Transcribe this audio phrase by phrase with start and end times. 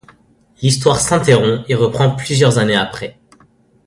[0.63, 3.19] L'histoire s'interrompt et reprend plusieurs années après.